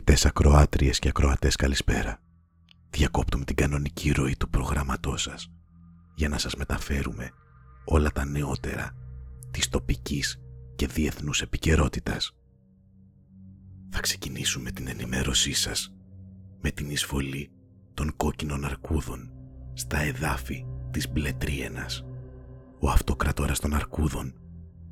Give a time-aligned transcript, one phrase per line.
[0.00, 2.20] Αγαπητές ακροάτριες και ακροατές καλησπέρα.
[2.90, 5.52] Διακόπτουμε την κανονική ροή του προγραμματός σας
[6.14, 7.30] για να σας μεταφέρουμε
[7.84, 8.96] όλα τα νεότερα
[9.50, 10.40] της τοπικής
[10.76, 12.36] και διεθνούς επικαιρότητας.
[13.90, 15.94] Θα ξεκινήσουμε την ενημέρωσή σας
[16.60, 17.50] με την εισβολή
[17.94, 19.32] των κόκκινων αρκούδων
[19.72, 22.04] στα εδάφη της μπλε τρίενας.
[22.80, 24.34] Ο αυτοκρατόρας των αρκούδων,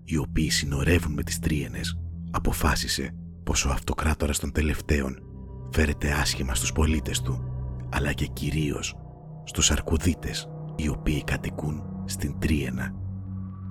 [0.05, 1.99] οι οποίοι συνορεύουν με τις τρίενες,
[2.31, 3.15] αποφάσισε
[3.49, 5.23] πως ο αυτοκράτορας των τελευταίων
[5.71, 7.45] φέρεται άσχημα στους πολίτες του,
[7.89, 8.97] αλλά και κυρίως
[9.45, 12.95] στους αρκουδίτες οι οποίοι κατοικούν στην Τρίενα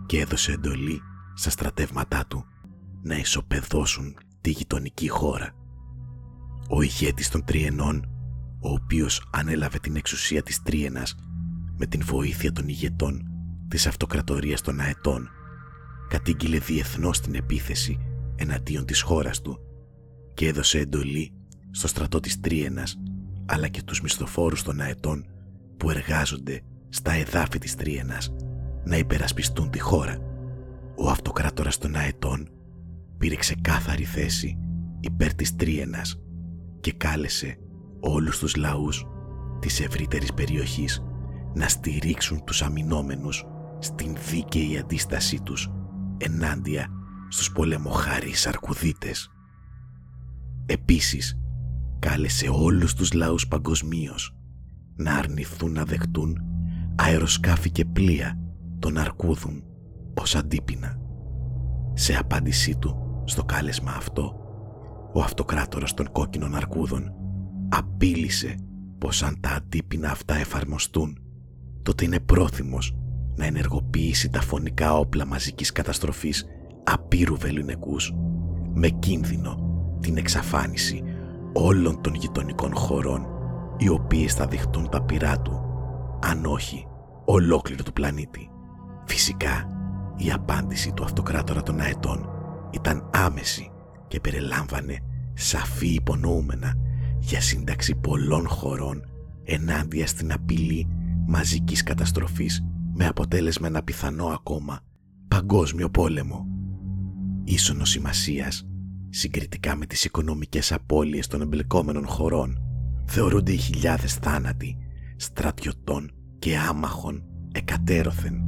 [0.06, 1.02] και έδωσε εντολή
[1.36, 2.46] στα στρατεύματά του
[3.04, 5.52] να ισοπεδώσουν τη γειτονική χώρα.
[6.70, 8.10] Ο ηγέτης των Τριενών,
[8.62, 11.16] ο οποίος ανέλαβε την εξουσία της Τρίενας
[11.78, 13.22] με την βοήθεια των ηγετών
[13.68, 15.30] της αυτοκρατορίας των Αετών,
[16.10, 18.00] κατήγγειλε διεθνώς την επίθεση
[18.36, 19.62] εναντίον της χώρας του
[20.38, 21.34] και έδωσε εντολή
[21.72, 23.00] στο στρατό της Τρίενας
[23.46, 25.26] αλλά και τους μισθοφόρους των αετών
[25.78, 28.36] που εργάζονται στα εδάφη της Τρίενας
[28.84, 30.18] να υπερασπιστούν τη χώρα.
[30.96, 32.50] Ο αυτοκράτορας των αετών
[33.18, 34.58] πήρε ξεκάθαρη θέση
[35.00, 36.20] υπέρ της Τρίενας
[36.80, 37.58] και κάλεσε
[38.00, 39.06] όλους τους λαούς
[39.60, 41.04] της ευρύτερης περιοχής
[41.54, 43.46] να στηρίξουν τους αμυνόμενους
[43.80, 45.72] στην δίκαιη αντίστασή τους
[46.18, 46.88] ενάντια
[47.28, 49.32] στους πολεμοχάρεις αρκουδίτες.
[50.70, 51.40] Επίσης,
[52.00, 54.36] κάλεσε όλους τους λαούς παγκοσμίως
[54.96, 56.38] να αρνηθούν να δεχτούν
[56.96, 58.40] αεροσκάφη και πλοία
[58.80, 59.64] των αρκούδων
[60.14, 61.00] ως αντίπεινα.
[61.94, 64.36] Σε απάντησή του στο κάλεσμα αυτό,
[65.14, 67.14] ο αυτοκράτορας των κόκκινων αρκούδων
[67.70, 68.56] απείλησε
[68.98, 71.18] πως αν τα αντίπεινα αυτά εφαρμοστούν,
[71.84, 72.96] τότε είναι πρόθυμος
[73.36, 76.46] να ενεργοποιήσει τα φωνικά όπλα μαζικής καταστροφής
[76.84, 78.14] απείρου βεληνικούς
[78.74, 79.67] με κίνδυνο
[80.00, 81.04] την εξαφάνιση
[81.54, 83.28] όλων των γειτονικών χωρών
[83.78, 85.62] οι οποίες θα δειχτούν τα πυρά του,
[86.24, 86.88] αν όχι
[87.26, 88.50] ολόκληρο του πλανήτη.
[89.06, 89.68] Φυσικά,
[90.16, 92.30] η απάντηση του αυτοκράτορα των αετών
[92.72, 93.72] ήταν άμεση
[94.08, 94.98] και περιλάμβανε
[95.34, 96.74] σαφή υπονοούμενα
[97.20, 99.02] για σύνταξη πολλών χωρών
[99.44, 100.88] ενάντια στην απειλή
[101.28, 102.64] μαζικής καταστροφής
[102.94, 104.80] με αποτέλεσμα ένα πιθανό ακόμα
[105.28, 106.46] παγκόσμιο πόλεμο.
[107.44, 108.67] Ίσονος σημασίας
[109.18, 112.62] συγκριτικά με τις οικονομικές απώλειες των εμπλεκόμενων χωρών,
[113.06, 114.78] θεωρούνται οι χιλιάδες θάνατοι
[115.16, 118.42] στρατιωτών και άμαχων εκατέρωθεν,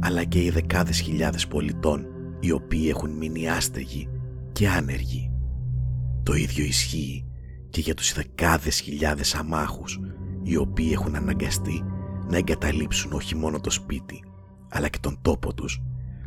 [0.00, 2.06] αλλά και οι δεκάδες χιλιάδες πολιτών
[2.40, 4.08] οι οποίοι έχουν μείνει άστεγοι
[4.52, 5.30] και άνεργοι.
[6.22, 7.26] Το ίδιο ισχύει
[7.70, 10.00] και για τους δεκάδες χιλιάδες αμάχους
[10.42, 11.84] οι οποίοι έχουν αναγκαστεί
[12.28, 14.24] να εγκαταλείψουν όχι μόνο το σπίτι
[14.68, 15.82] αλλά και τον τόπο τους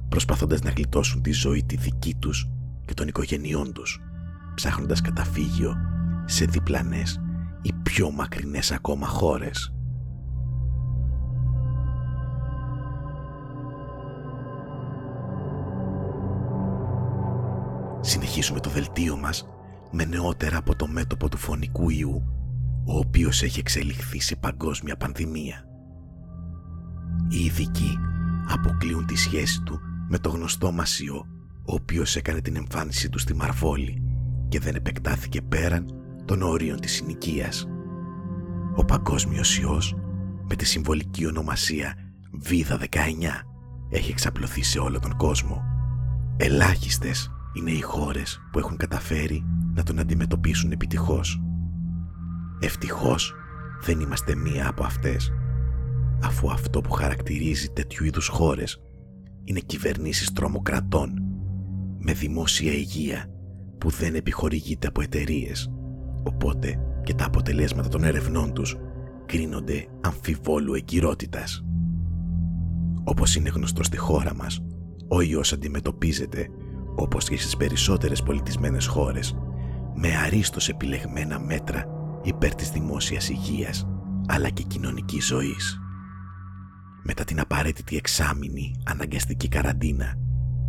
[0.10, 2.50] προσπαθώντας να γλιτώσουν τη ζωή τη δική τους
[2.86, 4.00] και των οικογενειών τους,
[4.56, 5.76] ψάχνοντας καταφύγιο
[6.26, 7.22] σε διπλανές
[7.62, 9.74] ή πιο μακρινές ακόμα χώρες.
[18.00, 19.48] Συνεχίζουμε το δελτίο μας
[19.92, 22.24] με νεότερα από το μέτωπο του φωνικού ιού,
[22.86, 25.64] ο οποίος έχει εξελιχθεί σε παγκόσμια πανδημία.
[27.30, 27.98] Οι ειδικοί
[28.48, 29.80] αποκλείουν τη σχέση του
[30.10, 31.26] με το γνωστό μασιό
[31.66, 34.02] ο οποίος έκανε την εμφάνισή του στη Μαρβόλη
[34.50, 35.86] και δεν επεκτάθηκε πέραν
[36.26, 37.68] των όριων της συνοικίας.
[38.76, 39.96] Ο παγκόσμιος ιός
[40.48, 41.94] με τη συμβολική ονομασία
[42.32, 42.86] Βίδα 19
[43.90, 45.64] έχει εξαπλωθεί σε όλο τον κόσμο.
[46.38, 49.44] Ελάχιστες είναι οι χώρες που έχουν καταφέρει
[49.74, 51.42] να τον αντιμετωπίσουν επιτυχώς.
[52.60, 53.34] Ευτυχώς
[53.82, 55.32] δεν είμαστε μία από αυτές,
[56.24, 58.82] αφού αυτό που χαρακτηρίζει τέτοιου είδους χώρες
[59.44, 61.25] είναι κυβερνήσεις τρομοκρατών
[62.08, 63.30] με δημόσια υγεία
[63.78, 65.72] που δεν επιχορηγείται από εταιρείες,
[66.24, 68.76] οπότε και τα αποτελέσματα των ερευνών τους
[69.26, 71.64] κρίνονται αμφιβόλου εγκυρότητας.
[73.04, 74.64] Όπως είναι γνωστό στη χώρα μας,
[75.08, 76.48] ο ιός αντιμετωπίζεται,
[76.96, 79.36] όπως και στις περισσότερες πολιτισμένες χώρες,
[79.96, 81.86] με αρίστος επιλεγμένα μέτρα
[82.24, 83.88] υπέρ της δημόσιας υγείας,
[84.28, 85.80] αλλά και κοινωνικής ζωής.
[87.04, 90.25] Μετά την απαραίτητη εξάμηνη αναγκαστική καραντίνα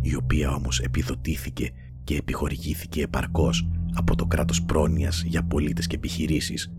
[0.07, 1.71] η οποία όμως επιδοτήθηκε
[2.03, 6.73] και επιχορηγήθηκε επαρκώς από το κράτος πρόνοιας για πολίτες και επιχειρήσεις,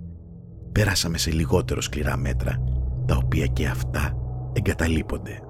[0.72, 2.56] πέρασαμε σε λιγότερο σκληρά μέτρα,
[3.06, 4.16] τα οποία και αυτά
[4.52, 5.40] εγκαταλείπονται.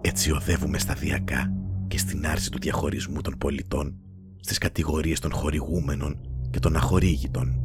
[0.00, 1.52] Έτσι οδεύουμε σταδιακά
[1.88, 3.96] και στην άρση του διαχωρισμού των πολιτών
[4.40, 6.20] στις κατηγορίες των χορηγούμενων
[6.50, 7.60] και των αχορήγητων.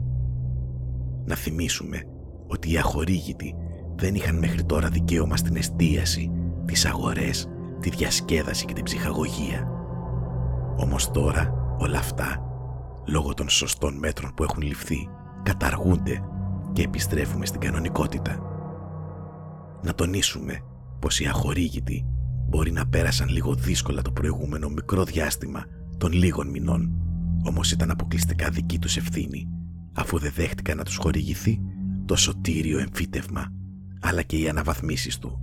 [1.25, 2.03] Να θυμίσουμε
[2.47, 3.55] ότι οι αχορήγητοι
[3.95, 6.31] δεν είχαν μέχρι τώρα δικαίωμα στην εστίαση,
[6.65, 7.47] τις αγορές
[7.79, 9.67] τη διασκέδαση και την ψυχαγωγία.
[10.77, 12.43] Όμως τώρα όλα αυτά,
[13.05, 15.09] λόγω των σωστών μέτρων που έχουν ληφθεί,
[15.43, 16.21] καταργούνται
[16.73, 18.39] και επιστρέφουμε στην κανονικότητα.
[19.83, 20.59] Να τονίσουμε
[20.99, 22.05] πως οι αχορήγητοι
[22.47, 25.65] μπορεί να πέρασαν λίγο δύσκολα το προηγούμενο μικρό διάστημα
[25.97, 26.91] των λίγων μηνών,
[27.43, 29.47] όμως ήταν αποκλειστικά δική τους ευθύνη,
[29.93, 31.59] αφού δεν δέχτηκαν να τους χορηγηθεί
[32.05, 33.45] το σωτήριο εμφύτευμα,
[34.01, 35.39] αλλά και οι αναβαθμίσεις του.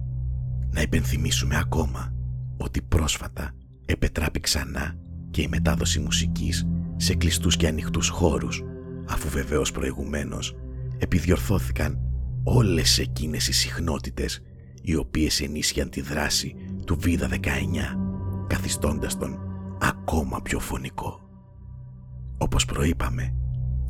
[0.71, 2.16] Να υπενθυμίσουμε ακόμα
[2.57, 3.55] ότι πρόσφατα
[3.87, 4.95] επετράπη ξανά
[5.31, 6.67] και η μετάδοση μουσικής
[6.97, 8.65] σε κλειστούς και ανοιχτούς χώρους,
[9.09, 10.57] αφού βεβαίως προηγουμένως
[10.99, 11.99] επιδιορθώθηκαν
[12.45, 14.41] όλες εκείνες οι συχνότητες
[14.83, 16.55] οι οποίες ενίσχυαν τη δράση
[16.85, 17.39] του Βίδα 19,
[18.47, 19.39] καθιστώντας τον
[19.81, 21.21] ακόμα πιο φωνικό.
[22.39, 23.35] Όπως προείπαμε,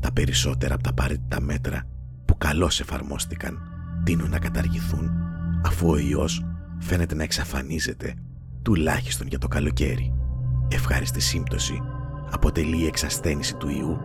[0.00, 1.82] τα περισσότερα από τα απαραίτητα μέτρα
[2.24, 3.58] που καλώς εφαρμόστηκαν
[4.04, 5.10] τείνουν να καταργηθούν
[5.64, 6.44] αφού ο ιός
[6.78, 8.14] φαίνεται να εξαφανίζεται
[8.66, 10.14] τουλάχιστον για το καλοκαίρι.
[10.68, 11.82] Ευχάριστη σύμπτωση
[12.30, 13.98] αποτελεί η εξασθένηση του ιού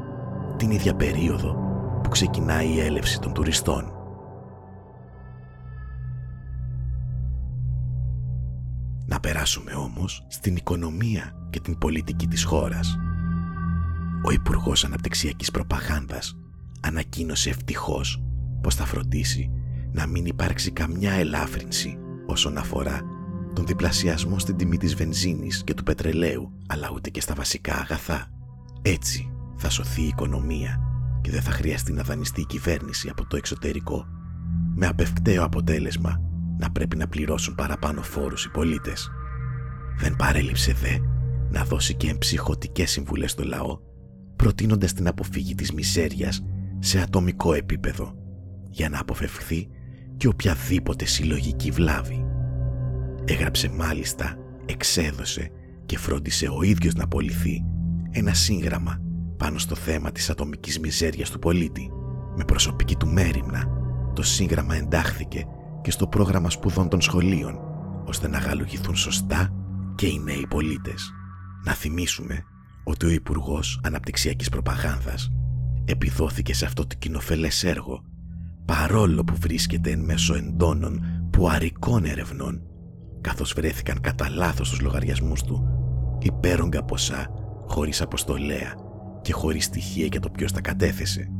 [0.57, 1.55] την ίδια περίοδο
[2.03, 3.91] που ξεκινάει η έλευση των τουριστών.
[9.05, 12.97] Να περάσουμε όμως στην οικονομία και την πολιτική της χώρας.
[14.23, 16.37] Ο Υπουργός Αναπτυξιακής Προπαγάνδας
[16.81, 18.23] ανακοίνωσε ευτυχώς
[18.61, 19.51] πως θα φροντίσει
[19.91, 23.10] να μην υπάρξει καμιά ελάφρυνση όσον αφορά
[23.53, 28.27] τον διπλασιασμό στην τιμή της βενζίνης και του πετρελαίου, αλλά ούτε και στα βασικά αγαθά.
[28.81, 30.79] Έτσι θα σωθεί η οικονομία
[31.21, 34.05] και δεν θα χρειαστεί να δανειστεί η κυβέρνηση από το εξωτερικό,
[34.75, 36.21] με απευκταίο αποτέλεσμα
[36.57, 39.11] να πρέπει να πληρώσουν παραπάνω φόρους οι πολίτες.
[39.97, 40.97] Δεν παρέλειψε δε
[41.49, 43.79] να δώσει και εμψυχωτικές συμβουλές στο λαό,
[44.35, 46.43] προτείνοντας την αποφύγη της μιζέριας
[46.79, 48.15] σε ατομικό επίπεδο,
[48.69, 49.67] για να αποφευχθεί
[50.17, 52.30] και οποιαδήποτε συλλογική βλάβη.
[53.25, 55.51] Έγραψε μάλιστα, εξέδωσε
[55.85, 57.63] και φρόντισε ο ίδιος να απολυθεί
[58.11, 59.01] ένα σύγγραμμα
[59.37, 61.91] πάνω στο θέμα της ατομικής μιζέριας του πολίτη.
[62.35, 63.67] Με προσωπική του μέρημνα,
[64.13, 65.45] το σύγγραμμα εντάχθηκε
[65.81, 67.59] και στο πρόγραμμα σπουδών των σχολείων,
[68.05, 69.49] ώστε να γαλουγηθούν σωστά
[69.95, 71.11] και οι νέοι πολίτες.
[71.63, 72.43] Να θυμίσουμε
[72.83, 75.31] ότι ο Υπουργός Αναπτυξιακής Προπαγάνδας
[75.85, 78.03] επιδόθηκε σε αυτό το κοινοφελές έργο
[78.65, 81.01] παρόλο που βρίσκεται εν μέσω εντόνων
[81.31, 82.61] πουαρικών ερευνών
[83.21, 85.67] καθώς βρέθηκαν κατά λάθος στους λογαριασμούς του
[86.19, 87.27] υπέρογκα ποσά
[87.67, 88.75] χωρίς αποστολέα
[89.21, 91.31] και χωρίς στοιχεία για το ποιος τα κατέθεσε.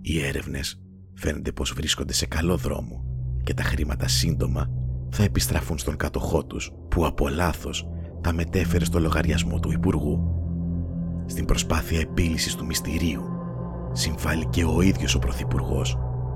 [0.00, 0.82] Οι έρευνες
[1.14, 3.04] φαίνεται πως βρίσκονται σε καλό δρόμο
[3.44, 4.70] και τα χρήματα σύντομα
[5.10, 7.88] θα επιστραφούν στον κατοχό τους που από λάθος
[8.20, 10.20] τα μετέφερε στο λογαριασμό του Υπουργού.
[11.26, 13.22] Στην προσπάθεια επίλυσης του μυστηρίου
[13.92, 15.94] συμβάλλει και ο ίδιος ο Πρωθυπουργός,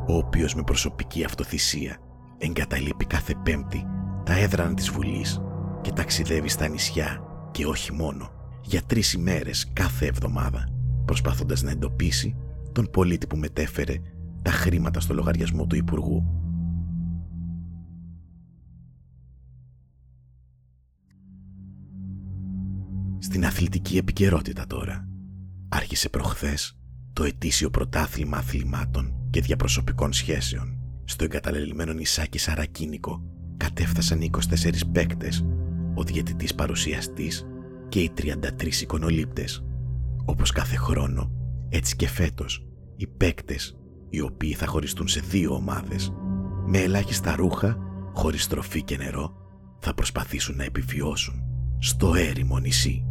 [0.08, 1.96] ο οποίος με προσωπική αυτοθυσία
[2.38, 3.86] εγκαταλείπει κάθε πέμπτη
[4.28, 5.40] τα έδρανα της Βουλής
[5.80, 8.30] και ταξιδεύει στα νησιά και όχι μόνο
[8.62, 10.68] για τρεις ημέρες κάθε εβδομάδα
[11.04, 12.36] προσπαθώντας να εντοπίσει
[12.72, 13.94] τον πολίτη που μετέφερε
[14.42, 16.24] τα χρήματα στο λογαριασμό του Υπουργού.
[23.18, 25.08] Στην αθλητική επικαιρότητα τώρα
[25.68, 26.78] άρχισε προχθές
[27.12, 30.78] το ετήσιο πρωτάθλημα αθλημάτων και διαπροσωπικών σχέσεων.
[31.04, 35.46] Στο εγκαταλελειμμένο νησάκι Σαρακίνικο κατέφτασαν οι 24 παίκτες,
[35.94, 37.46] ο διαιτητής παρουσιαστής
[37.88, 39.64] και οι 33 εικονολήπτες.
[40.24, 41.30] Όπως κάθε χρόνο,
[41.68, 43.78] έτσι και φέτος, οι παίκτες,
[44.10, 46.12] οι οποίοι θα χωριστούν σε δύο ομάδες,
[46.66, 47.76] με ελάχιστα ρούχα,
[48.12, 49.32] χωρίς τροφή και νερό,
[49.78, 51.42] θα προσπαθήσουν να επιβιώσουν
[51.78, 53.04] στο έρημο νησί.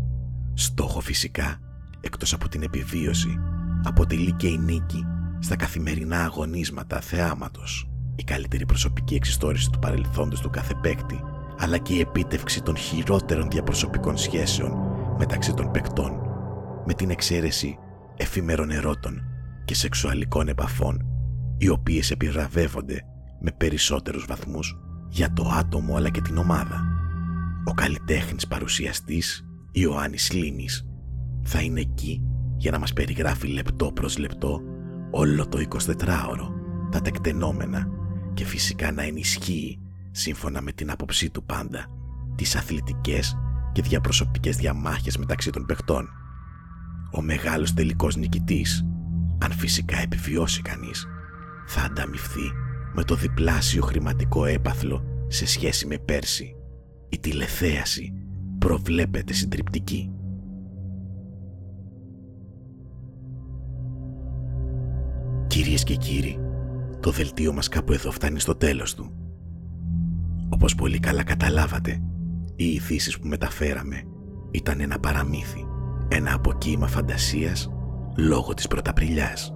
[0.54, 1.60] Στόχο φυσικά,
[2.02, 3.40] εκτός από την επιβίωση,
[3.84, 5.06] αποτελεί και η νίκη
[5.40, 11.24] στα καθημερινά αγωνίσματα θεάματος, η καλύτερη προσωπική εξιστόρηση του παρελθόντος του κάθε παίκτη,
[11.58, 14.72] αλλά και η επίτευξη των χειρότερων διαπροσωπικών σχέσεων
[15.18, 16.12] μεταξύ των παικτών,
[16.86, 17.78] με την εξαίρεση
[18.16, 19.22] εφήμερων ερώτων
[19.66, 21.06] και σεξουαλικών επαφών,
[21.58, 23.02] οι οποίες επιρραβεύονται
[23.42, 26.84] με περισσότερους βαθμούς για το άτομο αλλά και την ομάδα.
[27.66, 30.86] Ο καλλιτέχνης παρουσιαστής Ιωάννης Λίνης
[31.44, 32.22] θα είναι εκεί
[32.58, 34.62] για να μας περιγράφει λεπτό προς λεπτό
[35.12, 36.48] όλο το 24ωρο,
[36.92, 37.97] τα τεκτενόμενα
[38.38, 39.80] και φυσικά να ενισχύει,
[40.12, 41.86] σύμφωνα με την άποψή του πάντα,
[42.36, 43.38] τις αθλητικές
[43.72, 46.10] και διαπροσωπικές διαμάχες μεταξύ των παιχτών.
[47.12, 48.86] Ο μεγάλος τελικός νικητής,
[49.38, 51.08] αν φυσικά επιβιώσει κανείς,
[51.68, 52.52] θα ανταμυφθεί
[52.94, 56.56] με το διπλάσιο χρηματικό έπαθλο σε σχέση με πέρσι.
[57.10, 58.14] Η τηλεθέαση
[58.58, 60.12] προβλέπεται συντριπτική.
[65.48, 66.40] Κυρίες και κύριοι,
[67.00, 69.12] το δελτίο μας κάπου εδώ φτάνει στο τέλος του.
[70.50, 72.02] Όπως πολύ καλά καταλάβατε,
[72.56, 74.04] οι ειδήσεις που μεταφέραμε
[74.52, 75.66] ήταν ένα παραμύθι,
[76.10, 77.70] Ένα αποκύημα φαντασίας
[78.18, 79.54] λόγω της πρωταπριλιάς.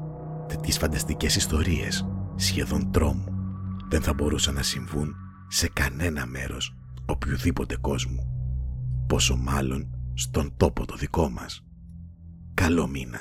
[0.47, 3.25] Τέτοιες φανταστικές ιστορίες, σχεδόν τρόμου,
[3.89, 5.15] δεν θα μπορούσαν να συμβούν
[5.47, 8.27] σε κανένα μέρος οποιοδήποτε κόσμου.
[9.07, 11.63] Πόσο μάλλον στον τόπο το δικό μας.
[12.53, 13.19] Καλό μήνα.